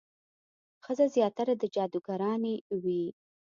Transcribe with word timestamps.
ښځې 0.83 1.05
زیاتره 1.15 1.53
جادوګرانې 1.75 2.55
وي. 2.83 3.03